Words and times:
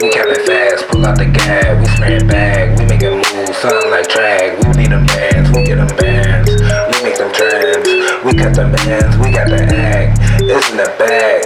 we 0.00 0.10
count 0.10 0.30
it 0.30 0.46
fast. 0.46 0.88
Pull 0.88 1.04
out 1.04 1.18
the 1.18 1.26
gas, 1.26 1.76
we 1.80 1.86
spraying 1.94 2.26
bag. 2.26 2.78
We 2.78 2.86
making 2.86 3.20
moves, 3.20 3.56
something 3.58 3.90
like 3.90 4.08
drag. 4.08 4.56
We 4.64 4.82
need 4.82 4.92
them 4.92 5.06
bands, 5.06 5.50
we 5.52 5.64
get 5.64 5.76
them 5.76 5.92
bands. 5.96 6.50
We 6.50 6.96
make 7.04 7.18
them 7.18 7.32
trends, 7.32 7.86
we 8.24 8.32
cut 8.32 8.54
them 8.54 8.72
bands, 8.72 9.16
we 9.18 9.32
got 9.32 9.48
the 9.48 9.60
act. 9.76 10.18
It's 10.40 10.70
in 10.70 10.76
the 10.78 10.88
bag. 10.98 11.44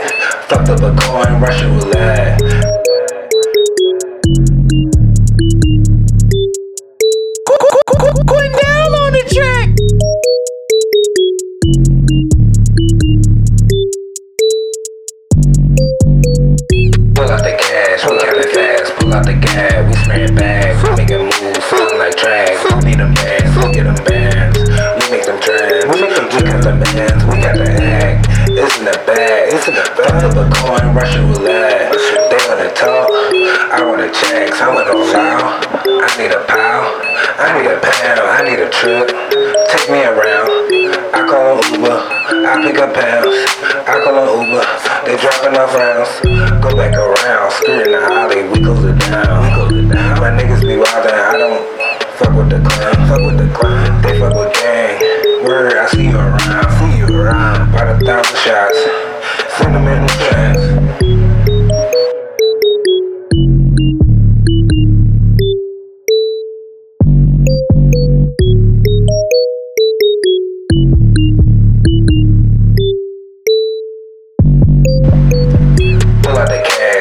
Fucked 0.48 0.69
up 0.71 0.80
a 0.82 0.95
coin, 1.03 1.40
Russian 1.40 1.75
roulette. 1.75 2.04
We 20.24 20.28
spraying 20.28 20.37
bags. 20.37 20.83
We 20.83 20.96
making 20.96 21.24
moves, 21.24 21.64
something 21.64 21.98
like 21.98 22.16
drag. 22.16 22.56
We 22.73 22.91
need 22.91 22.98
them 22.98 23.15
bands, 23.15 23.56
we 23.56 23.73
get 23.73 23.84
them 23.84 24.05
bands. 24.05 24.59
We 24.59 25.10
make 25.10 25.27
them 25.27 25.41
trends, 25.41 25.84
we 25.84 26.01
make 26.01 26.16
them 26.16 26.27
we 26.32 26.42
cut 26.42 26.62
them 26.62 26.80
bands. 26.80 27.24
We 27.24 27.41
got 27.41 27.56
the 27.56 27.69
act. 27.69 28.29
It's 28.48 28.79
in 28.79 28.84
the 28.84 28.96
bag, 29.05 29.52
it's 29.52 29.68
in 29.68 29.74
the 29.74 29.84
bag. 29.96 30.32
Flip 30.32 30.37
a 30.37 30.51
coin, 30.55 30.95
Russian 30.95 31.29
roulette. 31.29 31.92
They 32.30 32.41
wanna 32.48 32.70
talk, 32.73 33.10
I 33.73 33.84
wanna 33.84 34.09
checks. 34.12 34.60
I 34.60 34.73
wanna 34.73 34.92
allow. 34.92 35.60
I 35.84 36.09
need 36.16 36.32
a 36.32 36.41
pal, 36.45 36.82
I 37.38 37.59
need 37.59 37.68
a 37.68 37.79
pound, 37.80 38.20
I 38.20 38.41
need 38.48 38.60
a 38.60 38.70
trip. 38.70 39.09
Take 39.68 39.91
me 39.91 40.04
around. 40.04 40.48
I 41.12 41.27
call 41.29 41.60
Uber, 41.74 41.98
I 42.46 42.62
pick 42.62 42.79
up 42.79 42.95
pounds. 42.95 43.23
They 45.14 45.20
dropping 45.20 45.56
off 45.59 45.74
rounds. 45.74 46.10
Go 46.62 46.77
back 46.77 46.95
around, 46.96 47.52
in 47.68 47.92
the 47.92 48.00
down. 48.00 48.50
We 48.50 48.60
close 48.60 48.84
it 48.84 48.98
down. 48.98 49.88
My 50.18 50.30
niggas 50.30 50.62
be 50.62 50.77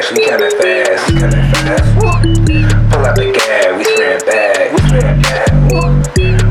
cash, 0.04 0.16
we 0.16 0.24
it 0.24 0.52
fast, 0.60 1.10
we 1.10 1.16
it 1.22 1.32
fast. 1.32 1.88
Pull 2.92 3.04
out 3.04 3.16
the 3.16 3.32
gas, 3.32 3.76
we 3.76 3.84
spraying 3.84 4.20
bag, 4.26 4.72
we 4.72 4.78
spraying 4.88 5.22
bag. 5.22 5.48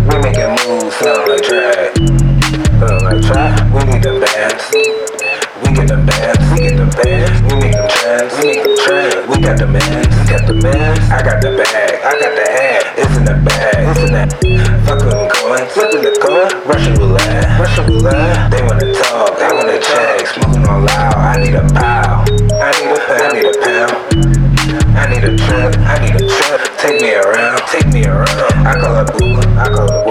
We 0.10 0.16
making 0.22 0.54
moves, 0.66 0.96
sound 0.98 1.30
like 1.30 1.44
drag, 1.44 1.98
sound 2.80 3.02
like 3.04 3.22
trap. 3.22 3.54
We 3.74 3.80
need 3.92 4.04
them 4.04 4.20
bands, 4.20 4.64
we 5.62 5.70
get 5.74 5.88
them 5.88 6.06
bands, 6.06 6.42
we 6.52 6.58
get 6.66 6.78
them 6.78 6.90
bands. 6.90 7.42
We 7.44 7.54
make 7.60 7.74
them 7.74 7.90
trends, 7.90 8.34
we 8.34 8.46
make 8.50 8.64
them 8.64 8.76
trends. 8.78 9.28
We 9.30 9.36
got 9.44 9.58
the 9.58 9.68
bands, 9.68 10.10
we 10.18 10.24
got 10.30 10.44
the 10.48 10.54
bands. 10.62 11.00
I 11.12 11.22
got 11.22 11.42
the 11.42 11.52
bag, 11.54 11.92
I 12.02 12.12
got 12.20 12.34
the 12.34 12.46
ad. 12.50 12.84
It's 12.98 13.18
in 13.18 13.26
the 13.26 13.36
bag, 13.46 13.88
it's 13.90 14.02
in 14.02 14.12
that. 14.14 14.30
Fuck 14.86 15.00
them 15.00 15.30
going, 15.30 15.66
flipping 15.70 16.04
the 16.04 16.12
coin, 16.20 16.50
Russian 16.66 16.94
roulette, 16.96 17.60
Russian 17.60 17.86
roulette. 17.88 18.52
They 18.52 18.62
wanna 18.62 18.94
talk, 18.94 19.13
I 28.74 28.80
call 28.80 28.96
up 28.96 29.22
Uber, 29.22 29.48
I 29.60 29.70
call 29.70 30.03